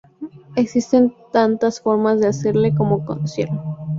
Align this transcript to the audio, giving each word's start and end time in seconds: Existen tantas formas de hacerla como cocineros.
Existen 0.55 1.13
tantas 1.31 1.79
formas 1.79 2.19
de 2.19 2.25
hacerla 2.27 2.73
como 2.73 3.05
cocineros. 3.05 3.63